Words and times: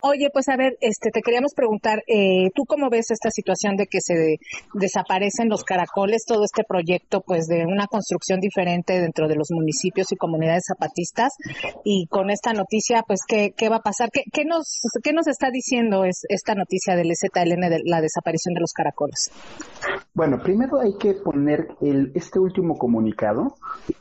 Oye, 0.00 0.30
pues 0.32 0.48
a 0.48 0.56
ver, 0.56 0.76
este, 0.80 1.10
te 1.10 1.22
queríamos 1.22 1.54
preguntar, 1.54 2.04
eh, 2.06 2.50
¿tú 2.54 2.64
cómo 2.66 2.88
ves 2.88 3.10
esta 3.10 3.30
situación 3.30 3.74
de 3.76 3.86
que 3.86 3.98
se 4.00 4.36
desaparecen 4.74 5.48
los 5.48 5.64
caracoles, 5.64 6.24
todo 6.24 6.44
este 6.44 6.62
proyecto, 6.62 7.20
pues, 7.26 7.46
de 7.46 7.66
una 7.66 7.88
construcción 7.88 8.38
diferente 8.38 9.00
dentro 9.00 9.26
de 9.26 9.34
los 9.34 9.48
municipios 9.50 10.12
y 10.12 10.16
comunidades 10.16 10.64
zapatistas? 10.68 11.32
Y 11.84 12.06
con 12.06 12.30
esta 12.30 12.52
noticia, 12.52 13.02
pues, 13.06 13.20
¿qué, 13.26 13.52
qué 13.56 13.68
va 13.68 13.76
a 13.76 13.82
pasar? 13.82 14.10
¿Qué, 14.12 14.22
qué, 14.32 14.44
nos, 14.44 14.80
¿Qué 15.02 15.12
nos 15.12 15.26
está 15.26 15.50
diciendo 15.50 16.04
es, 16.04 16.22
esta 16.28 16.54
noticia 16.54 16.94
del 16.94 17.10
ZLN 17.16 17.68
de 17.68 17.80
la 17.84 18.00
desaparición 18.00 18.54
de 18.54 18.60
los 18.60 18.72
caracoles? 18.72 19.32
Bueno, 20.14 20.38
primero 20.42 20.80
hay 20.80 20.96
que 20.98 21.14
poner 21.14 21.68
el, 21.80 22.12
este 22.14 22.38
último 22.38 22.76
comunicado 22.78 23.56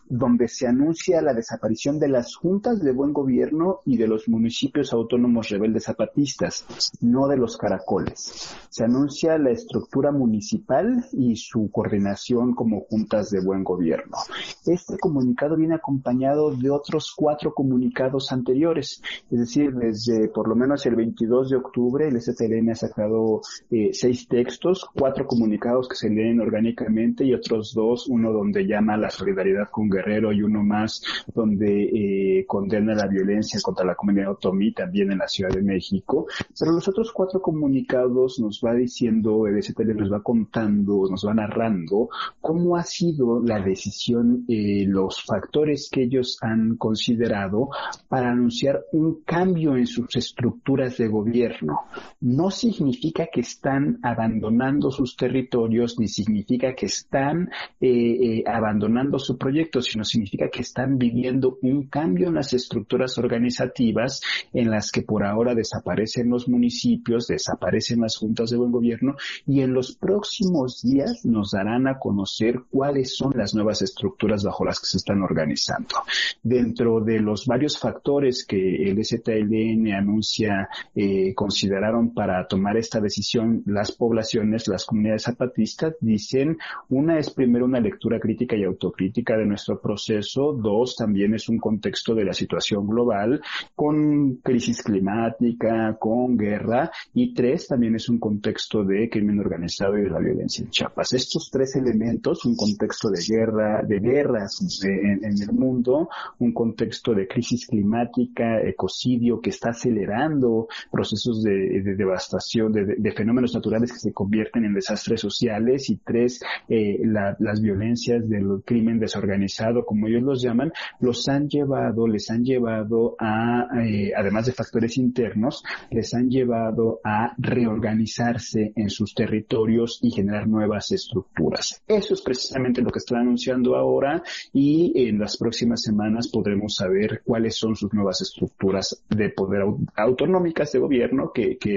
donde 0.09 0.47
se 0.47 0.67
anuncia 0.67 1.21
la 1.21 1.33
desaparición 1.33 1.99
de 1.99 2.07
las 2.07 2.35
juntas 2.35 2.81
de 2.81 2.91
buen 2.91 3.13
gobierno 3.13 3.79
y 3.85 3.97
de 3.97 4.07
los 4.07 4.27
municipios 4.29 4.93
autónomos 4.93 5.49
rebeldes 5.49 5.85
zapatistas, 5.85 6.65
no 7.01 7.27
de 7.27 7.37
los 7.37 7.57
caracoles. 7.57 8.55
Se 8.69 8.83
anuncia 8.83 9.37
la 9.37 9.51
estructura 9.51 10.11
municipal 10.11 11.05
y 11.11 11.35
su 11.35 11.69
coordinación 11.71 12.53
como 12.53 12.81
juntas 12.81 13.29
de 13.29 13.41
buen 13.41 13.63
gobierno. 13.63 14.17
Este 14.65 14.97
comunicado 14.97 15.55
viene 15.55 15.75
acompañado 15.75 16.51
de 16.51 16.69
otros 16.69 17.13
cuatro 17.15 17.53
comunicados 17.53 18.31
anteriores, 18.31 19.01
es 19.29 19.39
decir, 19.39 19.73
desde 19.73 20.29
por 20.29 20.47
lo 20.47 20.55
menos 20.55 20.85
el 20.85 20.95
22 20.95 21.49
de 21.49 21.57
octubre 21.57 22.07
el 22.07 22.21
STLN 22.21 22.71
ha 22.71 22.75
sacado 22.75 23.41
eh, 23.69 23.89
seis 23.93 24.27
textos, 24.27 24.85
cuatro 24.93 25.25
comunicados 25.27 25.87
que 25.87 25.95
se 25.95 26.09
leen 26.09 26.39
orgánicamente 26.39 27.25
y 27.25 27.33
otros 27.33 27.73
dos, 27.73 28.07
uno 28.07 28.31
donde 28.31 28.65
llama 28.65 28.93
a 28.93 28.97
la 28.97 29.09
solidaridad 29.09 29.69
con 29.69 29.89
Guerrero 29.97 30.31
y 30.31 30.41
uno 30.41 30.63
más 30.63 31.01
donde 31.33 32.39
eh, 32.39 32.45
condena 32.45 32.93
la 32.93 33.07
violencia 33.07 33.59
contra 33.61 33.85
la 33.85 33.95
comunidad 33.95 34.31
otomí 34.31 34.73
también 34.73 35.11
en 35.11 35.19
la 35.19 35.27
Ciudad 35.27 35.51
de 35.51 35.61
México, 35.61 36.27
pero 36.57 36.71
los 36.71 36.87
otros 36.87 37.11
cuatro 37.11 37.41
comunicados 37.41 38.39
nos 38.39 38.61
va 38.63 38.73
diciendo, 38.73 39.47
el 39.47 39.61
STL 39.61 39.95
nos 39.95 40.11
va 40.11 40.21
contando, 40.21 41.07
nos 41.09 41.25
va 41.25 41.33
narrando 41.33 42.09
cómo 42.41 42.75
ha 42.75 42.83
sido 42.83 43.41
la 43.43 43.59
decisión, 43.59 44.45
eh, 44.47 44.85
los 44.87 45.23
factores 45.23 45.89
que 45.91 46.03
ellos 46.03 46.37
han 46.41 46.77
considerado 46.77 47.69
para 48.07 48.31
anunciar 48.31 48.83
un 48.91 49.21
cambio 49.23 49.75
en 49.75 49.87
sus 49.87 50.15
estructuras 50.15 50.97
de 50.97 51.07
gobierno. 51.07 51.81
No 52.21 52.51
significa 52.51 53.27
que 53.31 53.41
están 53.41 53.99
abandonando 54.03 54.91
sus 54.91 55.15
territorios, 55.15 55.99
ni 55.99 56.07
significa 56.07 56.73
que 56.73 56.87
están 56.87 57.49
eh, 57.79 58.43
abandonando 58.45 59.19
su 59.19 59.37
proyecto, 59.37 59.81
sino 59.91 60.03
significa 60.03 60.49
que 60.49 60.61
están 60.61 60.97
viviendo 60.97 61.57
un 61.61 61.87
cambio 61.87 62.27
en 62.27 62.35
las 62.35 62.53
estructuras 62.53 63.17
organizativas 63.17 64.21
en 64.53 64.69
las 64.69 64.91
que 64.91 65.01
por 65.01 65.23
ahora 65.23 65.55
desaparecen 65.55 66.29
los 66.29 66.47
municipios, 66.47 67.27
desaparecen 67.27 68.01
las 68.01 68.17
juntas 68.17 68.49
de 68.49 68.57
buen 68.57 68.71
gobierno 68.71 69.15
y 69.45 69.61
en 69.61 69.73
los 69.73 69.95
próximos 69.95 70.81
días 70.81 71.25
nos 71.25 71.51
darán 71.51 71.87
a 71.87 71.99
conocer 71.99 72.61
cuáles 72.69 73.15
son 73.15 73.33
las 73.35 73.53
nuevas 73.53 73.81
estructuras 73.81 74.43
bajo 74.43 74.65
las 74.65 74.79
que 74.79 74.87
se 74.87 74.97
están 74.97 75.21
organizando. 75.21 75.95
Dentro 76.43 77.01
de 77.01 77.19
los 77.19 77.45
varios 77.45 77.77
factores 77.77 78.45
que 78.45 78.89
el 78.89 79.03
STLN 79.03 79.93
anuncia 79.93 80.69
eh, 80.95 81.33
consideraron 81.33 82.13
para 82.13 82.47
tomar 82.47 82.77
esta 82.77 82.99
decisión 82.99 83.63
las 83.65 83.91
poblaciones, 83.91 84.67
las 84.67 84.85
comunidades 84.85 85.23
zapatistas, 85.23 85.95
dicen 85.99 86.57
una 86.89 87.19
es 87.19 87.29
primero 87.29 87.65
una 87.65 87.79
lectura 87.79 88.19
crítica 88.19 88.55
y 88.55 88.63
autocrítica 88.63 89.37
de 89.37 89.45
nuestro 89.45 89.76
proceso, 89.81 90.53
dos 90.53 90.95
también 90.95 91.33
es 91.33 91.49
un 91.49 91.57
contexto 91.57 92.13
de 92.15 92.25
la 92.25 92.33
situación 92.33 92.87
global 92.87 93.41
con 93.75 94.35
crisis 94.37 94.81
climática, 94.83 95.97
con 95.99 96.37
guerra. 96.37 96.91
Y 97.13 97.33
tres 97.33 97.67
también 97.67 97.95
es 97.95 98.09
un 98.09 98.19
contexto 98.19 98.83
de 98.83 99.09
crimen 99.09 99.39
organizado 99.39 99.97
y 99.97 100.03
de 100.03 100.09
la 100.09 100.19
violencia 100.19 100.63
en 100.63 100.71
Chiapas. 100.71 101.13
Estos 101.13 101.49
tres 101.51 101.75
elementos, 101.75 102.45
un 102.45 102.55
contexto 102.55 103.09
de 103.09 103.21
guerra, 103.27 103.83
de 103.83 103.99
guerras 103.99 104.83
en, 104.83 105.23
el 105.23 105.51
mundo, 105.53 106.09
un 106.39 106.53
contexto 106.53 107.13
de 107.13 107.27
crisis 107.27 107.67
climática, 107.67 108.61
ecocidio 108.61 109.39
que 109.41 109.49
está 109.49 109.69
acelerando 109.69 110.67
procesos 110.91 111.43
de, 111.43 111.81
devastación, 111.95 112.71
de, 112.71 113.11
fenómenos 113.11 113.53
naturales 113.53 113.91
que 113.91 113.99
se 113.99 114.13
convierten 114.13 114.65
en 114.65 114.73
desastres 114.73 115.21
sociales. 115.21 115.89
Y 115.89 115.97
tres, 115.97 116.41
eh, 116.69 116.99
las 117.03 117.61
violencias 117.61 118.27
del 118.27 118.61
crimen 118.65 118.99
desorganizado, 118.99 119.66
como 119.85 120.07
ellos 120.07 120.23
los 120.23 120.41
llaman, 120.41 120.71
los 120.99 121.27
han 121.27 121.47
llevado, 121.47 122.07
les 122.07 122.29
han 122.29 122.43
llevado 122.43 123.15
a, 123.19 123.67
eh, 123.83 124.11
además 124.15 124.45
de 124.45 124.53
factores 124.53 124.97
internos, 124.97 125.63
les 125.91 126.13
han 126.13 126.29
llevado 126.29 126.99
a 127.03 127.33
reorganizarse 127.37 128.73
en 128.75 128.89
sus 128.89 129.13
territorios 129.13 129.99
y 130.01 130.11
generar 130.11 130.47
nuevas 130.47 130.91
estructuras. 130.91 131.81
Eso 131.87 132.13
es 132.13 132.21
precisamente 132.21 132.81
lo 132.81 132.89
que 132.89 132.99
están 132.99 133.19
anunciando 133.19 133.75
ahora 133.75 134.21
y 134.53 135.07
en 135.07 135.19
las 135.19 135.37
próximas 135.37 135.81
semanas 135.81 136.27
podremos 136.27 136.75
saber 136.75 137.21
cuáles 137.25 137.55
son 137.55 137.75
sus 137.75 137.93
nuevas 137.93 138.21
estructuras 138.21 139.03
de 139.09 139.29
poder 139.29 139.63
autonómicas 139.95 140.71
de 140.71 140.79
gobierno 140.79 141.31
que, 141.33 141.57
que, 141.57 141.75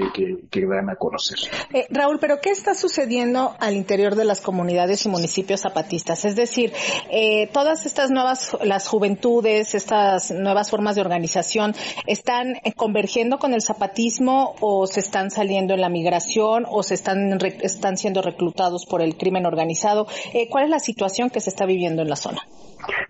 que, 0.49 0.65
dan 0.65 0.89
a 0.89 0.95
conocer. 0.95 1.37
Eh, 1.73 1.87
Raúl, 1.89 2.19
pero 2.19 2.39
¿qué 2.41 2.51
está 2.51 2.73
sucediendo 2.73 3.55
al 3.59 3.75
interior 3.75 4.15
de 4.15 4.25
las 4.25 4.41
comunidades 4.41 5.05
y 5.05 5.09
municipios 5.09 5.61
zapatistas? 5.61 6.25
Es 6.25 6.35
decir, 6.35 6.71
eh, 7.11 7.49
todas 7.51 7.80
estas 7.85 8.11
nuevas, 8.11 8.57
las 8.63 8.87
juventudes, 8.87 9.75
estas 9.75 10.31
nuevas 10.31 10.69
formas 10.69 10.95
de 10.95 11.01
organización, 11.01 11.75
¿están 12.07 12.55
convergiendo 12.75 13.39
con 13.39 13.53
el 13.53 13.61
zapatismo 13.61 14.55
o 14.59 14.87
se 14.87 14.99
están 14.99 15.31
saliendo 15.31 15.73
en 15.73 15.81
la 15.81 15.89
migración 15.89 16.65
o 16.69 16.83
se 16.83 16.93
están, 16.93 17.37
están 17.61 17.97
siendo 17.97 18.21
reclutados 18.21 18.85
por 18.85 19.01
el 19.01 19.17
crimen 19.17 19.45
organizado? 19.45 20.07
Eh, 20.33 20.49
¿Cuál 20.49 20.65
es 20.65 20.69
la 20.69 20.79
situación 20.79 21.29
que 21.29 21.41
se 21.41 21.49
está 21.49 21.65
viviendo 21.65 22.01
en 22.01 22.09
la 22.09 22.15
zona? 22.15 22.41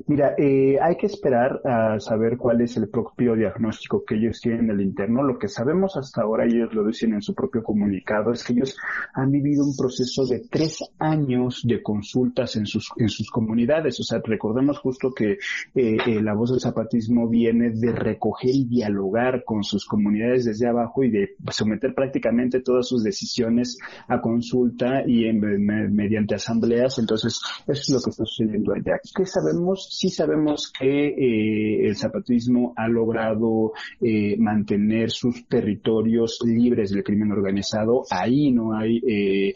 Mira, 0.07 0.33
eh, 0.37 0.77
hay 0.81 0.95
que 0.97 1.05
esperar 1.05 1.61
a 1.63 1.99
saber 1.99 2.37
cuál 2.37 2.61
es 2.61 2.75
el 2.77 2.89
propio 2.89 3.35
diagnóstico 3.35 4.03
que 4.05 4.15
ellos 4.15 4.41
tienen 4.41 4.65
en 4.65 4.69
el 4.71 4.81
interno. 4.81 5.23
Lo 5.23 5.37
que 5.37 5.47
sabemos 5.47 5.95
hasta 5.95 6.21
ahora, 6.21 6.45
ellos 6.45 6.73
lo 6.73 6.85
dicen 6.85 7.13
en 7.13 7.21
su 7.21 7.33
propio 7.33 7.63
comunicado, 7.63 8.31
es 8.31 8.43
que 8.43 8.53
ellos 8.53 8.77
han 9.13 9.31
vivido 9.31 9.63
un 9.63 9.75
proceso 9.75 10.25
de 10.25 10.41
tres 10.49 10.83
años 10.99 11.61
de 11.63 11.81
consultas 11.81 12.55
en 12.55 12.65
sus, 12.65 12.89
en 12.97 13.09
sus 13.09 13.29
comunidades. 13.29 13.99
O 13.99 14.03
sea, 14.03 14.19
recordemos 14.23 14.79
justo 14.79 15.11
que 15.13 15.31
eh, 15.31 15.37
eh, 15.75 16.21
la 16.21 16.33
voz 16.33 16.51
del 16.51 16.59
zapatismo 16.59 17.29
viene 17.29 17.71
de 17.71 17.91
recoger 17.91 18.51
y 18.53 18.65
dialogar 18.65 19.43
con 19.45 19.63
sus 19.63 19.85
comunidades 19.85 20.45
desde 20.45 20.67
abajo 20.67 21.03
y 21.03 21.11
de 21.11 21.35
someter 21.51 21.93
prácticamente 21.93 22.61
todas 22.61 22.87
sus 22.87 23.03
decisiones 23.03 23.77
a 24.07 24.19
consulta 24.19 25.03
y 25.07 25.25
en, 25.25 25.39
mediante 25.93 26.35
asambleas. 26.35 26.99
Entonces, 26.99 27.39
eso 27.67 27.81
es 27.81 27.89
lo 27.89 28.01
que 28.01 28.09
está 28.09 28.25
sucediendo 28.25 28.73
allá. 28.73 28.99
¿Qué 29.15 29.25
sabemos? 29.25 29.60
Sí 29.75 30.09
sabemos 30.09 30.71
que 30.77 31.07
eh, 31.07 31.87
el 31.87 31.95
zapatismo 31.95 32.73
ha 32.75 32.87
logrado 32.87 33.73
eh, 33.99 34.35
mantener 34.37 35.11
sus 35.11 35.47
territorios 35.47 36.39
libres 36.45 36.91
del 36.91 37.03
crimen 37.03 37.31
organizado. 37.31 38.03
Ahí 38.09 38.51
no 38.51 38.73
hay, 38.73 39.01
eh, 39.07 39.53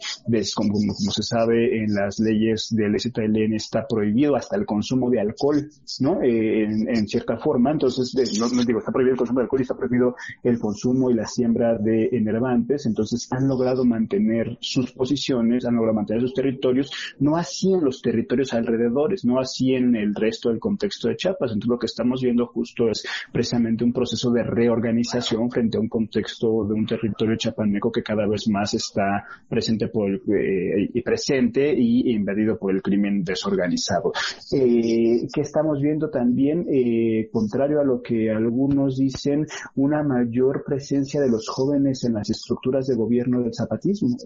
como, 0.54 0.72
como, 0.74 0.92
se 0.92 1.22
sabe 1.22 1.82
en 1.82 1.94
las 1.94 2.18
leyes 2.18 2.68
del 2.70 2.98
ZLN 3.00 3.54
está 3.54 3.86
prohibido 3.86 4.36
hasta 4.36 4.56
el 4.56 4.64
consumo 4.66 5.10
de 5.10 5.20
alcohol, 5.20 5.68
¿no? 6.00 6.22
En, 6.22 7.06
cierta 7.06 7.36
forma. 7.38 7.70
Entonces, 7.70 8.14
no, 8.38 8.48
digo, 8.64 8.80
está 8.80 8.92
prohibido 8.92 9.14
el 9.14 9.18
consumo 9.18 9.40
de 9.40 9.44
alcohol 9.44 9.60
y 9.60 9.62
está 9.62 9.76
prohibido 9.76 10.16
el 10.42 10.58
consumo 10.58 11.10
y 11.10 11.14
la 11.14 11.26
siembra 11.26 11.78
de 11.78 12.08
enervantes. 12.12 12.86
Entonces, 12.86 13.28
han 13.30 13.48
logrado 13.48 13.84
mantener 13.84 14.56
sus 14.60 14.92
posiciones, 14.92 15.64
han 15.64 15.76
logrado 15.76 15.96
mantener 15.96 16.22
sus 16.22 16.34
territorios, 16.34 16.90
no 17.18 17.36
así 17.36 17.72
en 17.72 17.84
los 17.84 18.02
territorios 18.02 18.52
alrededores, 18.52 19.24
no 19.24 19.38
así 19.38 19.74
en 19.74 19.95
el 19.96 20.14
resto 20.14 20.50
del 20.50 20.58
contexto 20.58 21.08
de 21.08 21.16
Chiapas. 21.16 21.52
Entonces 21.52 21.68
lo 21.68 21.78
que 21.78 21.86
estamos 21.86 22.22
viendo 22.22 22.46
justo 22.46 22.88
es 22.88 23.04
precisamente 23.32 23.84
un 23.84 23.92
proceso 23.92 24.30
de 24.30 24.42
reorganización 24.42 25.50
frente 25.50 25.76
a 25.76 25.80
un 25.80 25.88
contexto 25.88 26.64
de 26.64 26.74
un 26.74 26.86
territorio 26.86 27.36
chapaneco 27.36 27.90
que 27.90 28.02
cada 28.02 28.26
vez 28.26 28.48
más 28.48 28.74
está 28.74 29.24
presente 29.48 29.88
por 29.88 30.10
eh, 30.10 30.90
y 30.92 31.02
presente 31.02 31.74
y 31.74 32.12
invadido 32.12 32.58
por 32.58 32.74
el 32.74 32.82
crimen 32.82 33.24
desorganizado. 33.24 34.12
Eh, 34.52 35.26
que 35.32 35.40
estamos 35.40 35.80
viendo 35.80 36.10
también, 36.10 36.66
eh, 36.70 37.28
contrario 37.32 37.80
a 37.80 37.84
lo 37.84 38.02
que 38.02 38.30
algunos 38.30 38.96
dicen, 38.96 39.46
una 39.74 40.02
mayor 40.02 40.64
presencia 40.64 41.20
de 41.20 41.30
los 41.30 41.48
jóvenes 41.48 42.04
en 42.04 42.14
las 42.14 42.30
estructuras 42.30 42.86
de 42.86 42.96
gobierno 42.96 43.42
del 43.42 43.54
zapatismo. 43.54 44.16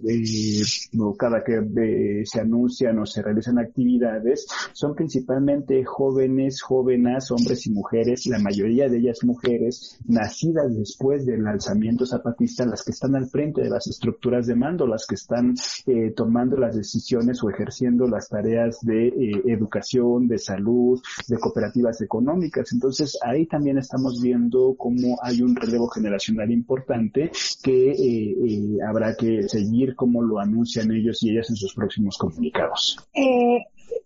cada 1.18 1.42
que 1.44 2.22
se 2.24 2.40
anuncian 2.40 2.98
o 2.98 3.06
se 3.06 3.22
realizan 3.22 3.58
actividades, 3.58 4.46
son 4.72 4.94
principalmente 4.94 5.59
jóvenes, 5.84 6.62
jóvenes, 6.62 7.30
hombres 7.30 7.66
y 7.66 7.70
mujeres, 7.70 8.26
la 8.26 8.38
mayoría 8.38 8.88
de 8.88 8.98
ellas 8.98 9.24
mujeres, 9.24 9.98
nacidas 10.06 10.76
después 10.76 11.26
del 11.26 11.46
alzamiento 11.46 12.06
zapatista, 12.06 12.66
las 12.66 12.84
que 12.84 12.92
están 12.92 13.14
al 13.16 13.28
frente 13.28 13.62
de 13.62 13.70
las 13.70 13.86
estructuras 13.86 14.46
de 14.46 14.56
mando, 14.56 14.86
las 14.86 15.06
que 15.06 15.14
están 15.14 15.54
eh, 15.86 16.12
tomando 16.16 16.56
las 16.56 16.76
decisiones 16.76 17.42
o 17.42 17.50
ejerciendo 17.50 18.06
las 18.06 18.28
tareas 18.28 18.80
de 18.82 19.08
eh, 19.08 19.42
educación, 19.46 20.28
de 20.28 20.38
salud, 20.38 21.00
de 21.28 21.38
cooperativas 21.38 22.00
económicas. 22.00 22.72
Entonces, 22.72 23.18
ahí 23.24 23.46
también 23.46 23.78
estamos 23.78 24.20
viendo 24.22 24.74
cómo 24.76 25.18
hay 25.22 25.42
un 25.42 25.56
relevo 25.56 25.88
generacional 25.88 26.50
importante 26.50 27.30
que 27.62 27.90
eh, 27.92 28.78
habrá 28.88 29.14
que 29.14 29.48
seguir 29.48 29.94
cómo 29.94 30.22
lo 30.22 30.38
anuncian 30.38 30.90
ellos 30.90 31.22
y 31.22 31.30
ellas 31.30 31.50
en 31.50 31.56
sus 31.56 31.74
próximos 31.74 32.16
comunicados. 32.18 32.98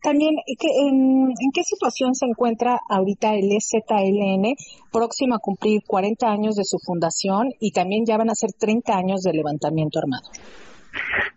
También, 0.03 0.37
en, 0.47 1.29
¿en 1.29 1.51
qué 1.53 1.63
situación 1.63 2.15
se 2.15 2.27
encuentra 2.27 2.79
ahorita 2.89 3.35
el 3.35 3.51
EZLN 3.53 4.55
próximo 4.93 5.35
a 5.35 5.39
cumplir 5.39 5.83
40 5.87 6.27
años 6.27 6.57
de 6.57 6.65
su 6.65 6.79
fundación 6.79 7.51
y 7.61 7.73
también 7.73 8.05
ya 8.07 8.17
van 8.17 8.31
a 8.31 8.35
ser 8.35 8.53
30 8.53 8.97
años 8.97 9.23
de 9.23 9.33
levantamiento 9.33 9.99
armado? 9.99 10.29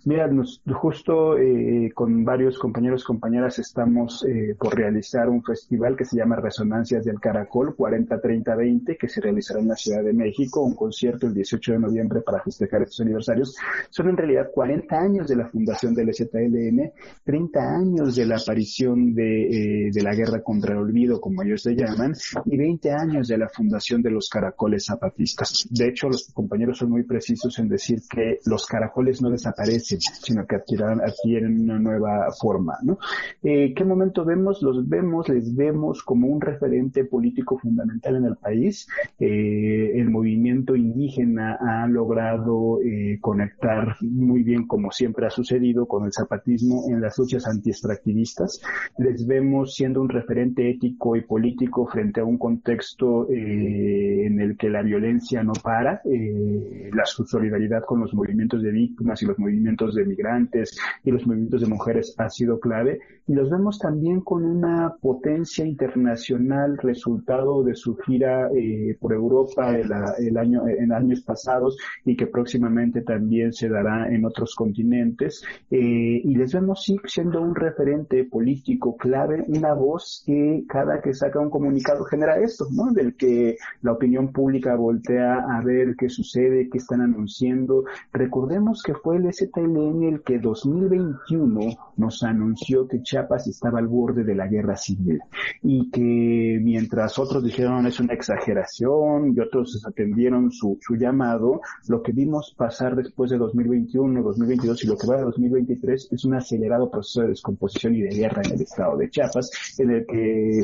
Mira, 0.05 0.29
justo 0.73 1.37
eh, 1.37 1.91
con 1.93 2.23
varios 2.23 2.57
compañeros 2.57 3.03
compañeras 3.03 3.59
estamos 3.59 4.25
eh, 4.25 4.55
por 4.57 4.75
realizar 4.75 5.29
un 5.29 5.43
festival 5.43 5.95
que 5.95 6.05
se 6.05 6.17
llama 6.17 6.35
Resonancias 6.35 7.03
del 7.03 7.19
Caracol 7.19 7.75
40-30-20 7.75 8.97
que 8.97 9.07
se 9.07 9.21
realizará 9.21 9.59
en 9.59 9.69
la 9.69 9.75
Ciudad 9.75 10.03
de 10.03 10.13
México, 10.13 10.61
un 10.61 10.75
concierto 10.75 11.27
el 11.27 11.33
18 11.33 11.73
de 11.73 11.79
noviembre 11.79 12.21
para 12.21 12.41
festejar 12.41 12.83
estos 12.83 13.01
aniversarios. 13.01 13.55
Son 13.89 14.09
en 14.09 14.17
realidad 14.17 14.49
40 14.53 14.97
años 14.97 15.27
de 15.27 15.35
la 15.35 15.47
fundación 15.47 15.93
del 15.93 16.13
ZLN, 16.13 16.91
30 17.23 17.59
años 17.59 18.15
de 18.15 18.25
la 18.25 18.37
aparición 18.37 19.13
de, 19.13 19.87
eh, 19.87 19.91
de 19.91 20.01
la 20.03 20.13
guerra 20.13 20.41
contra 20.41 20.73
el 20.73 20.79
olvido, 20.79 21.19
como 21.19 21.43
ellos 21.43 21.61
se 21.61 21.75
llaman, 21.75 22.13
y 22.45 22.57
20 22.57 22.91
años 22.91 23.27
de 23.27 23.37
la 23.37 23.49
fundación 23.49 24.01
de 24.01 24.11
los 24.11 24.29
caracoles 24.29 24.85
zapatistas. 24.85 25.67
De 25.69 25.87
hecho, 25.87 26.07
los 26.07 26.31
compañeros 26.33 26.77
son 26.77 26.91
muy 26.91 27.03
precisos 27.03 27.57
en 27.59 27.69
decir 27.69 27.99
que 28.09 28.39
los 28.45 28.65
caracoles 28.65 29.21
no 29.21 29.29
desaparecen, 29.29 29.86
sino 29.87 30.45
que 30.45 30.55
adquieren, 30.55 31.01
adquieren 31.01 31.61
una 31.61 31.79
nueva 31.79 32.27
forma. 32.39 32.77
¿no? 32.83 32.97
Eh, 33.43 33.73
¿Qué 33.73 33.83
momento 33.85 34.25
vemos? 34.25 34.61
Los 34.61 34.87
vemos, 34.87 35.29
les 35.29 35.55
vemos 35.55 36.03
como 36.03 36.27
un 36.27 36.41
referente 36.41 37.05
político 37.05 37.57
fundamental 37.57 38.17
en 38.17 38.25
el 38.25 38.35
país. 38.35 38.87
Eh, 39.19 39.93
el 39.95 40.09
movimiento 40.09 40.75
indígena 40.75 41.57
ha 41.59 41.87
logrado 41.87 42.79
eh, 42.81 43.17
conectar 43.21 43.95
muy 44.01 44.43
bien, 44.43 44.67
como 44.67 44.91
siempre 44.91 45.27
ha 45.27 45.29
sucedido, 45.29 45.87
con 45.87 46.05
el 46.05 46.13
zapatismo 46.13 46.85
en 46.89 47.01
las 47.01 47.17
luchas 47.17 47.47
antiextractivistas. 47.47 48.61
Les 48.97 49.25
vemos 49.25 49.75
siendo 49.75 50.01
un 50.01 50.09
referente 50.09 50.69
ético 50.69 51.15
y 51.15 51.21
político 51.21 51.87
frente 51.87 52.21
a 52.21 52.25
un 52.25 52.37
contexto 52.37 53.27
en 53.29 54.39
el 54.39 54.57
que 54.57 54.69
la 54.69 54.81
violencia 54.81 55.43
no 55.43 55.53
para, 55.53 56.01
la 56.03 57.05
solidaridad 57.05 57.83
con 57.83 57.99
los 58.01 58.13
movimientos 58.13 58.61
de 58.61 58.71
víctimas 58.71 59.21
y 59.21 59.25
los 59.25 59.37
movimientos 59.37 59.76
de 59.77 60.05
migrantes 60.05 60.77
y 61.03 61.11
los 61.11 61.25
movimientos 61.25 61.61
de 61.61 61.67
mujeres 61.67 62.15
ha 62.17 62.29
sido 62.29 62.59
clave 62.59 62.99
y 63.27 63.33
los 63.33 63.49
vemos 63.49 63.77
también 63.77 64.21
con 64.21 64.45
una 64.45 64.95
potencia 65.01 65.65
internacional 65.65 66.77
resultado 66.77 67.63
de 67.63 67.75
su 67.75 67.97
gira 67.97 68.49
eh, 68.55 68.97
por 68.99 69.13
Europa 69.13 69.77
el, 69.77 70.37
año, 70.37 70.67
en 70.67 70.93
años 70.93 71.21
pasados 71.21 71.77
y 72.05 72.15
que 72.15 72.27
próximamente 72.27 73.01
también 73.01 73.51
se 73.51 73.67
dará 73.69 74.07
en 74.09 74.25
otros 74.25 74.55
continentes 74.55 75.43
eh, 75.69 76.21
y 76.23 76.35
les 76.35 76.53
vemos 76.53 76.83
sí, 76.83 76.97
siendo 77.05 77.41
un 77.41 77.53
referente 77.53 78.23
político 78.23 78.95
clave, 78.95 79.43
una 79.47 79.73
voz 79.73 80.23
que 80.25 80.63
cada 80.67 81.01
que 81.01 81.13
saca 81.13 81.39
un 81.39 81.49
comunicado 81.49 82.05
genera 82.05 82.39
esto, 82.39 82.67
¿no? 82.71 82.91
Del 82.91 83.15
que 83.15 83.57
la 83.81 83.91
opinión 83.91 84.31
pública 84.31 84.75
voltea 84.75 85.39
a 85.39 85.61
ver 85.61 85.95
qué 85.97 86.09
sucede, 86.09 86.69
qué 86.69 86.77
están 86.77 87.01
anunciando. 87.01 87.83
Recordemos 88.13 88.81
que 88.83 88.93
fue 88.93 89.17
el 89.17 89.25
ZLN 89.67 90.03
el 90.03 90.21
que 90.21 90.39
2021 90.39 91.59
nos 91.97 92.23
anunció 92.23 92.87
que 92.87 93.01
Chiapas 93.01 93.47
estaba 93.47 93.79
al 93.79 93.87
borde 93.87 94.23
de 94.23 94.35
la 94.35 94.47
guerra 94.47 94.75
civil 94.75 95.19
y 95.63 95.89
que 95.89 96.59
mientras 96.61 97.17
otros 97.19 97.43
dijeron 97.43 97.85
es 97.85 97.99
una 97.99 98.13
exageración 98.13 99.33
y 99.35 99.39
otros 99.39 99.83
atendieron 99.85 100.51
su, 100.51 100.77
llamado, 100.97 101.61
lo 101.87 102.01
que 102.01 102.11
vimos 102.11 102.53
pasar 102.57 102.95
después 102.95 103.31
de 103.31 103.37
2021, 103.37 104.21
2022 104.23 104.83
y 104.83 104.87
lo 104.87 104.97
que 104.97 105.07
va 105.07 105.17
de 105.17 105.23
2023 105.23 106.09
es 106.11 106.25
un 106.25 106.35
acelerado 106.35 106.89
proceso 106.89 107.21
de 107.21 107.29
descomposición 107.29 107.95
y 107.95 108.01
de 108.01 108.15
guerra 108.15 108.41
en 108.45 108.53
el 108.53 108.61
estado 108.61 108.97
de 108.97 109.09
Chiapas, 109.09 109.75
en 109.79 109.91
el 109.91 110.05
que 110.05 110.61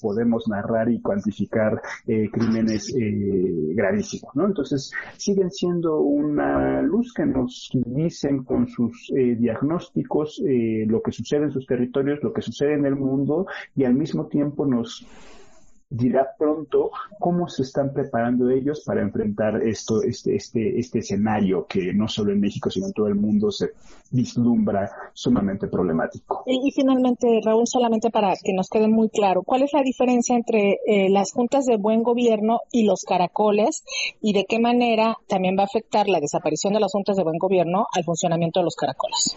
podemos 0.00 0.46
narrar 0.48 0.90
y 0.90 1.00
cuantificar 1.00 1.80
eh, 2.06 2.28
crímenes 2.30 2.94
eh, 2.94 3.72
gravísimos, 3.74 4.34
¿no? 4.34 4.46
Entonces 4.46 4.90
siguen 5.16 5.50
siendo 5.50 6.00
una 6.00 6.82
luz 6.82 7.12
que 7.14 7.26
nos 7.26 7.70
dicen 7.72 8.35
con 8.44 8.68
sus 8.68 9.10
eh, 9.16 9.36
diagnósticos 9.36 10.42
eh, 10.46 10.84
lo 10.86 11.02
que 11.02 11.12
sucede 11.12 11.44
en 11.44 11.52
sus 11.52 11.66
territorios, 11.66 12.22
lo 12.22 12.32
que 12.32 12.42
sucede 12.42 12.74
en 12.74 12.86
el 12.86 12.96
mundo 12.96 13.46
y 13.74 13.84
al 13.84 13.94
mismo 13.94 14.26
tiempo 14.26 14.66
nos 14.66 15.06
dirá 15.88 16.34
pronto 16.36 16.90
cómo 17.18 17.48
se 17.48 17.62
están 17.62 17.92
preparando 17.92 18.50
ellos 18.50 18.82
para 18.84 19.02
enfrentar 19.02 19.62
esto, 19.62 20.02
este, 20.02 20.34
este, 20.34 20.78
este 20.78 20.98
escenario 20.98 21.66
que 21.66 21.92
no 21.94 22.08
solo 22.08 22.32
en 22.32 22.40
México, 22.40 22.70
sino 22.70 22.86
en 22.86 22.92
todo 22.92 23.06
el 23.06 23.14
mundo 23.14 23.50
se 23.50 23.70
vislumbra 24.10 24.90
sumamente 25.12 25.68
problemático. 25.68 26.42
Y, 26.46 26.70
finalmente, 26.72 27.40
Raúl, 27.44 27.66
solamente 27.66 28.10
para 28.10 28.34
que 28.42 28.52
nos 28.52 28.68
quede 28.68 28.88
muy 28.88 29.08
claro, 29.08 29.42
¿cuál 29.42 29.62
es 29.62 29.72
la 29.72 29.82
diferencia 29.82 30.36
entre 30.36 30.78
eh, 30.86 31.08
las 31.10 31.32
juntas 31.32 31.66
de 31.66 31.76
buen 31.76 32.02
gobierno 32.02 32.60
y 32.72 32.84
los 32.84 33.04
caracoles 33.04 33.84
y 34.20 34.32
de 34.32 34.44
qué 34.44 34.58
manera 34.58 35.16
también 35.28 35.56
va 35.56 35.62
a 35.62 35.66
afectar 35.66 36.08
la 36.08 36.20
desaparición 36.20 36.72
de 36.72 36.80
las 36.80 36.92
juntas 36.92 37.16
de 37.16 37.24
buen 37.24 37.38
gobierno 37.38 37.86
al 37.94 38.04
funcionamiento 38.04 38.60
de 38.60 38.64
los 38.64 38.76
caracoles? 38.76 39.36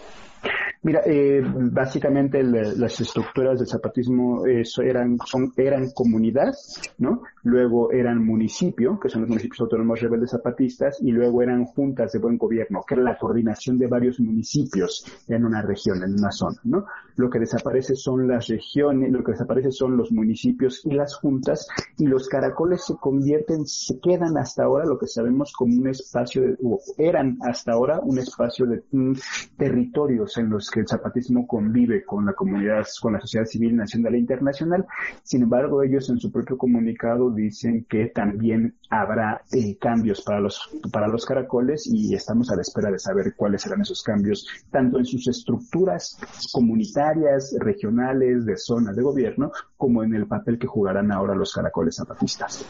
Mira, 0.82 1.02
eh, 1.04 1.42
básicamente 1.44 2.42
las 2.42 2.98
estructuras 3.02 3.58
del 3.58 3.68
zapatismo 3.68 4.46
eran, 4.46 5.18
son, 5.26 5.52
eran 5.58 5.90
comunidad, 5.90 6.54
¿no? 6.96 7.22
Luego 7.42 7.92
eran 7.92 8.24
municipio, 8.24 8.98
que 8.98 9.10
son 9.10 9.22
los 9.22 9.28
municipios 9.28 9.60
autónomos 9.60 10.00
rebeldes 10.00 10.30
zapatistas, 10.30 10.98
y 11.02 11.12
luego 11.12 11.42
eran 11.42 11.66
juntas 11.66 12.12
de 12.12 12.18
buen 12.18 12.38
gobierno, 12.38 12.82
que 12.88 12.94
era 12.94 13.02
la 13.02 13.18
coordinación 13.18 13.78
de 13.78 13.88
varios 13.88 14.20
municipios 14.20 15.04
en 15.28 15.44
una 15.44 15.60
región, 15.60 16.02
en 16.02 16.14
una 16.14 16.30
zona, 16.32 16.56
¿no? 16.64 16.86
Lo 17.16 17.28
que 17.28 17.40
desaparece 17.40 17.94
son 17.94 18.26
las 18.26 18.48
regiones, 18.48 19.12
lo 19.12 19.22
que 19.22 19.32
desaparece 19.32 19.72
son 19.72 19.98
los 19.98 20.10
municipios 20.10 20.80
y 20.86 20.92
las 20.92 21.14
juntas, 21.14 21.68
y 21.98 22.06
los 22.06 22.26
caracoles 22.26 22.86
se 22.86 22.96
convierten, 22.96 23.66
se 23.66 24.00
quedan 24.00 24.38
hasta 24.38 24.64
ahora 24.64 24.86
lo 24.86 24.98
que 24.98 25.06
sabemos 25.06 25.52
como 25.52 25.76
un 25.76 25.88
espacio, 25.88 26.40
de, 26.40 26.56
o 26.64 26.80
eran 26.96 27.36
hasta 27.42 27.72
ahora 27.72 28.00
un 28.00 28.18
espacio 28.18 28.64
de 28.64 28.82
en 30.36 30.50
los 30.50 30.70
que 30.70 30.80
el 30.80 30.88
zapatismo 30.88 31.46
convive 31.46 32.04
con 32.04 32.26
la 32.26 32.32
comunidad, 32.32 32.86
con 33.00 33.12
la 33.14 33.20
sociedad 33.20 33.46
civil 33.46 33.76
nacional 33.76 34.14
e 34.14 34.18
internacional. 34.18 34.86
Sin 35.22 35.42
embargo, 35.42 35.82
ellos 35.82 36.08
en 36.10 36.18
su 36.18 36.30
propio 36.30 36.56
comunicado 36.56 37.30
dicen 37.30 37.86
que 37.88 38.06
también 38.06 38.74
habrá 38.90 39.42
eh, 39.52 39.76
cambios 39.78 40.22
para 40.22 40.40
los, 40.40 40.70
para 40.92 41.08
los 41.08 41.24
caracoles 41.24 41.86
y 41.86 42.14
estamos 42.14 42.50
a 42.50 42.56
la 42.56 42.62
espera 42.62 42.90
de 42.90 42.98
saber 42.98 43.34
cuáles 43.36 43.62
serán 43.62 43.80
esos 43.82 44.02
cambios, 44.02 44.46
tanto 44.70 44.98
en 44.98 45.04
sus 45.04 45.28
estructuras 45.28 46.18
comunitarias, 46.52 47.54
regionales, 47.58 48.44
de 48.44 48.56
zonas 48.56 48.96
de 48.96 49.02
gobierno, 49.02 49.52
como 49.76 50.02
en 50.02 50.14
el 50.14 50.26
papel 50.26 50.58
que 50.58 50.66
jugarán 50.66 51.10
ahora 51.12 51.34
los 51.34 51.52
caracoles 51.52 51.96
zapatistas. 51.96 52.64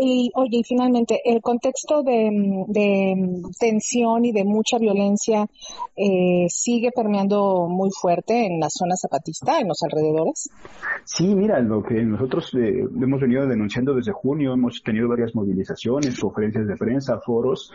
Y, 0.00 0.30
oye, 0.34 0.62
finalmente, 0.64 1.20
el 1.24 1.40
contexto 1.40 2.02
de, 2.02 3.42
tensión 3.58 4.24
y 4.24 4.32
de 4.32 4.44
mucha 4.44 4.78
violencia 4.78 5.46
eh, 5.96 6.46
sigue 6.48 6.90
permeando 6.98 7.68
muy 7.68 7.90
fuerte 7.90 8.46
en 8.46 8.58
la 8.58 8.68
zona 8.68 8.96
zapatista, 8.96 9.60
en 9.60 9.68
los 9.68 9.80
alrededores. 9.84 10.50
Sí, 11.04 11.32
mira, 11.32 11.60
lo 11.60 11.80
que 11.80 12.02
nosotros 12.02 12.52
eh, 12.54 12.80
hemos 12.80 13.20
venido 13.20 13.46
denunciando 13.46 13.94
desde 13.94 14.10
junio, 14.10 14.54
hemos 14.54 14.82
tenido 14.82 15.08
varias 15.08 15.32
movilizaciones, 15.32 16.18
conferencias 16.18 16.66
de 16.66 16.76
prensa, 16.76 17.20
foros, 17.24 17.72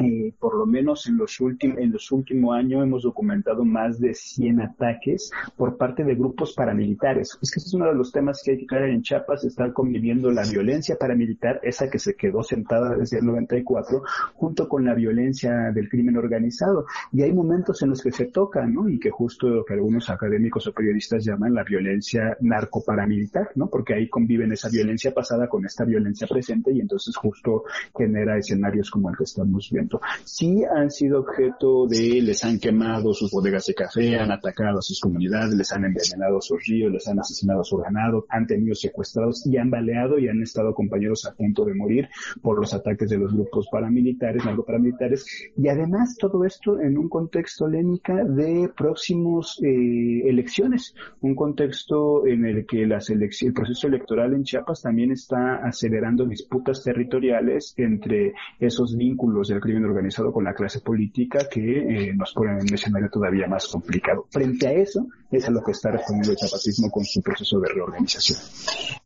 eh, 0.00 0.34
por 0.38 0.56
lo 0.56 0.66
menos 0.66 1.06
en 1.06 1.16
los, 1.16 1.40
últimos 1.40 1.78
en 1.78 1.92
los 1.92 2.10
últimos 2.12 2.56
años 2.56 2.82
hemos 2.82 3.02
documentado 3.02 3.64
más 3.64 4.00
de 4.00 4.14
100 4.14 4.60
ataques 4.60 5.30
por 5.56 5.76
parte 5.76 6.04
de 6.04 6.14
grupos 6.14 6.54
paramilitares. 6.54 7.38
Es 7.42 7.50
que 7.50 7.60
ese 7.60 7.68
es 7.68 7.74
uno 7.74 7.86
de 7.86 7.94
los 7.94 8.12
temas 8.12 8.42
que 8.44 8.52
hay 8.52 8.58
que 8.58 8.66
caer 8.66 8.90
en 8.90 9.02
Chiapas, 9.02 9.44
estar 9.44 9.72
conviviendo 9.72 10.30
la 10.30 10.44
violencia 10.44 10.96
paramilitar, 10.98 11.60
esa 11.62 11.90
que 11.90 11.98
se 11.98 12.14
quedó 12.14 12.42
sentada 12.42 12.96
desde 12.96 13.18
el 13.18 13.26
94, 13.26 14.02
junto 14.34 14.68
con 14.68 14.84
la 14.84 14.94
violencia 14.94 15.70
del 15.72 15.88
crimen 15.88 16.16
organizado. 16.16 16.86
Y 17.12 17.22
hay 17.22 17.32
momentos 17.32 17.82
en 17.82 17.90
los 17.90 18.02
que 18.02 18.12
se 18.12 18.26
tocan, 18.26 18.74
¿no? 18.74 18.88
Y 18.88 18.98
que 18.98 19.10
justo 19.10 19.48
lo 19.48 19.64
que 19.64 19.74
algunos 19.74 20.10
académicos 20.10 20.66
o 20.66 20.72
periodistas 20.72 21.24
llaman 21.24 21.54
la 21.54 21.64
violencia 21.64 22.36
narcoparamilitar, 22.40 23.50
¿no? 23.54 23.68
Porque 23.68 23.94
ahí 23.94 24.08
conviven 24.08 24.52
esa 24.52 24.68
violencia 24.68 25.12
pasada 25.12 25.48
con 25.48 25.64
esta 25.64 25.84
violencia 25.84 26.26
presente 26.26 26.72
y 26.72 26.80
entonces 26.80 27.16
justo 27.16 27.64
genera 27.96 28.36
escenarios 28.36 28.90
como 28.90 29.10
el 29.10 29.16
que 29.16 29.24
estamos 29.24 29.70
viendo. 29.70 29.87
Sí 30.24 30.62
han 30.64 30.90
sido 30.90 31.20
objeto 31.20 31.86
de, 31.86 32.20
les 32.22 32.44
han 32.44 32.58
quemado 32.58 33.12
sus 33.12 33.30
bodegas 33.30 33.66
de 33.66 33.74
café, 33.74 34.18
han 34.18 34.30
atacado 34.30 34.78
a 34.78 34.82
sus 34.82 35.00
comunidades, 35.00 35.54
les 35.54 35.72
han 35.72 35.84
envenenado 35.84 36.40
sus 36.40 36.64
ríos, 36.66 36.92
les 36.92 37.06
han 37.08 37.18
asesinado 37.18 37.60
a 37.60 37.64
su 37.64 37.76
ganado, 37.76 38.26
han 38.28 38.46
tenido 38.46 38.74
secuestrados 38.74 39.46
y 39.46 39.56
han 39.56 39.70
baleado 39.70 40.18
y 40.18 40.28
han 40.28 40.42
estado 40.42 40.74
compañeros 40.74 41.26
a 41.26 41.34
punto 41.34 41.64
de 41.64 41.74
morir 41.74 42.08
por 42.42 42.58
los 42.58 42.74
ataques 42.74 43.08
de 43.10 43.18
los 43.18 43.32
grupos 43.32 43.68
paramilitares, 43.70 44.42
paramilitares 44.66 45.26
y 45.56 45.68
además 45.68 46.16
todo 46.18 46.44
esto 46.44 46.80
en 46.80 46.98
un 46.98 47.08
contexto 47.08 47.68
lénica 47.68 48.24
de 48.24 48.70
próximos 48.76 49.60
eh, 49.62 50.28
elecciones, 50.28 50.94
un 51.20 51.34
contexto 51.34 52.26
en 52.26 52.44
el 52.44 52.66
que 52.66 52.86
las 52.86 53.10
el 53.10 53.52
proceso 53.52 53.88
electoral 53.88 54.34
en 54.34 54.44
Chiapas 54.44 54.82
también 54.82 55.12
está 55.12 55.56
acelerando 55.56 56.26
disputas 56.26 56.82
territoriales 56.84 57.74
entre 57.76 58.34
esos 58.58 58.96
vínculos 58.96 59.48
del 59.48 59.60
crimen 59.68 59.84
organizado 59.84 60.32
con 60.32 60.44
la 60.44 60.54
clase 60.54 60.80
política 60.80 61.46
que 61.50 62.08
eh, 62.08 62.14
nos 62.14 62.32
ponen 62.32 62.58
en 62.58 62.62
un 62.62 62.74
escenario 62.74 63.10
todavía 63.10 63.46
más 63.46 63.66
complicado. 63.66 64.26
Frente 64.30 64.66
a 64.66 64.72
eso, 64.72 65.06
es 65.30 65.46
a 65.46 65.50
lo 65.50 65.62
que 65.62 65.72
está 65.72 65.90
respondiendo 65.90 66.32
el 66.32 66.38
zapatismo 66.38 66.90
con 66.90 67.04
su 67.04 67.20
proceso 67.20 67.60
de 67.60 67.68
reorganización. 67.68 68.38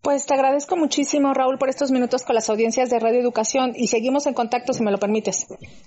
Pues 0.03 0.27
te 0.27 0.35
agradezco 0.35 0.77
muchísimo, 0.77 1.33
Raúl, 1.35 1.59
por 1.59 1.69
estos 1.69 1.91
minutos 1.91 2.23
con 2.23 2.35
las 2.35 2.49
audiencias 2.51 2.91
de 2.91 2.99
Radio 2.99 3.21
Educación 3.21 3.73
y 3.75 3.89
seguimos 3.89 4.27
en 4.27 4.35
contacto 4.35 4.73
si 4.73 4.83
me 4.83 4.91
lo 4.91 4.99
permites. 4.99 5.47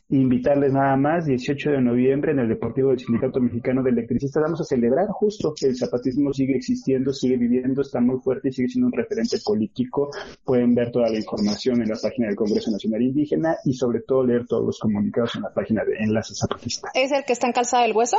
Invitarles 0.09 0.73
nada 0.73 0.95
más, 0.97 1.25
18 1.25 1.71
de 1.71 1.81
noviembre 1.81 2.31
en 2.31 2.39
el 2.39 2.49
Deportivo 2.49 2.89
del 2.89 2.99
Sindicato 2.99 3.39
Mexicano 3.39 3.83
de 3.83 3.91
Electricistas 3.91 4.43
vamos 4.43 4.61
a 4.61 4.63
celebrar 4.63 5.07
justo 5.09 5.53
que 5.57 5.67
el 5.67 5.75
zapatismo 5.75 6.33
sigue 6.33 6.55
existiendo, 6.55 7.11
sigue 7.13 7.37
viviendo, 7.37 7.81
está 7.81 7.99
muy 7.99 8.19
fuerte 8.19 8.49
y 8.49 8.51
sigue 8.51 8.69
siendo 8.69 8.87
un 8.87 8.93
referente 8.93 9.37
político. 9.43 10.09
Pueden 10.43 10.75
ver 10.75 10.91
toda 10.91 11.09
la 11.09 11.17
información 11.17 11.81
en 11.81 11.89
la 11.89 11.97
página 12.01 12.27
del 12.27 12.35
Congreso 12.35 12.71
Nacional 12.71 13.01
Indígena 13.01 13.55
y 13.65 13.73
sobre 13.73 14.01
todo 14.01 14.25
leer 14.25 14.45
todos 14.47 14.65
los 14.65 14.79
comunicados 14.79 15.35
en 15.35 15.43
la 15.43 15.53
página 15.53 15.83
de 15.83 15.97
Enlace 16.03 16.35
Zapatista. 16.35 16.89
¿Es 16.93 17.11
el 17.11 17.23
que 17.25 17.33
está 17.33 17.47
en 17.47 17.53
Calzada 17.53 17.83
del 17.83 17.95
Hueso? 17.95 18.17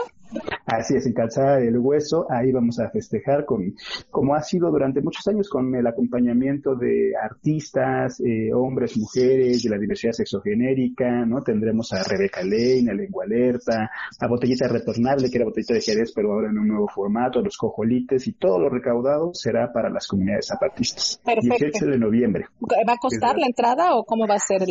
Así 0.66 0.96
es, 0.96 1.06
en 1.06 1.12
Calzada 1.12 1.56
del 1.58 1.78
Hueso, 1.78 2.05
ahí 2.28 2.52
vamos 2.52 2.78
a 2.78 2.90
festejar 2.90 3.44
con, 3.44 3.74
como 4.10 4.34
ha 4.34 4.42
sido 4.42 4.70
durante 4.70 5.00
muchos 5.00 5.26
años, 5.28 5.48
con 5.48 5.74
el 5.74 5.86
acompañamiento 5.86 6.74
de 6.74 7.12
artistas, 7.20 8.20
eh, 8.20 8.52
hombres, 8.52 8.96
mujeres, 8.96 9.62
de 9.62 9.70
la 9.70 9.78
diversidad 9.78 10.12
sexogenérica, 10.12 11.24
¿no? 11.26 11.42
Tendremos 11.42 11.92
a 11.92 12.02
Rebeca 12.02 12.42
Lane, 12.42 12.90
a 12.90 12.94
Lengua 12.94 13.24
Alerta, 13.24 13.90
a 14.20 14.28
Botellita 14.28 14.68
Retornable, 14.68 15.30
que 15.30 15.36
era 15.36 15.44
Botellita 15.44 15.74
de 15.74 15.80
Jerez, 15.80 16.12
pero 16.14 16.32
ahora 16.32 16.50
en 16.50 16.58
un 16.58 16.68
nuevo 16.68 16.88
formato, 16.88 17.40
los 17.40 17.56
cojolites 17.56 18.26
y 18.26 18.32
todo 18.32 18.58
lo 18.58 18.68
recaudado 18.68 19.32
será 19.34 19.72
para 19.72 19.90
las 19.90 20.06
comunidades 20.06 20.46
zapatistas. 20.46 21.20
Perfecto. 21.24 21.66
18 21.66 21.86
de 21.86 21.98
noviembre. 21.98 22.44
¿Va 22.88 22.92
a 22.92 22.98
costar 22.98 23.36
la 23.38 23.46
entrada 23.46 23.94
o 23.96 24.04
cómo 24.04 24.26
va 24.26 24.34
a 24.34 24.38
ser? 24.38 24.62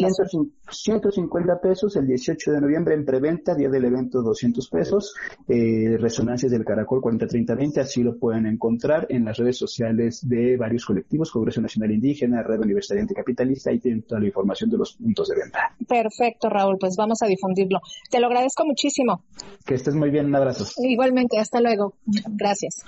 150 0.70 1.60
pesos 1.62 1.96
el 1.96 2.08
18 2.08 2.52
de 2.52 2.62
noviembre 2.62 2.96
en 2.96 3.06
preventa, 3.06 3.56
día 3.56 3.70
del 3.70 3.86
evento 3.86 4.22
200 4.22 4.70
pesos. 4.70 5.16
Eh, 5.48 5.98
resonancias 5.98 6.52
del 6.52 6.66
Caracol 6.66 7.02
403020, 7.28 7.78
así 7.80 8.04
lo 8.04 8.18
pueden 8.18 8.46
encontrar 8.46 9.08
en 9.10 9.26
las 9.26 9.38
redes 9.38 9.58
sociales 9.58 10.28
de 10.28 10.58
varios 10.58 10.86
colectivos, 10.86 11.32
Congreso 11.32 11.62
Nacional 11.62 11.92
Indígena, 11.92 12.44
Red 12.44 12.62
Universitaria 12.62 13.02
Anticapitalista, 13.02 13.72
y 13.72 13.80
tienen 13.80 14.04
toda 14.04 14.22
la 14.22 14.28
información 14.28 14.70
de 14.70 14.78
los 14.78 14.94
puntos 14.94 15.28
de 15.30 15.36
venta. 15.36 15.76
Perfecto, 15.88 16.50
Raúl, 16.50 16.78
pues 16.80 16.96
vamos 16.98 17.22
a 17.22 17.28
difundirlo. 17.28 17.80
Te 18.10 18.20
lo 18.20 18.28
agradezco 18.28 18.66
muchísimo. 18.66 19.24
Que 19.66 19.76
estés 19.76 19.96
muy 19.96 20.10
bien, 20.10 20.28
un 20.28 20.36
abrazo. 20.36 20.66
Igualmente, 20.78 21.40
hasta 21.40 21.62
luego. 21.62 21.94
Gracias. 22.06 22.84